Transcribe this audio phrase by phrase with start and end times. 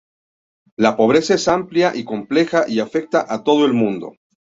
[0.77, 4.13] La pobreza es amplia y compleja y afecta a todo el mundo.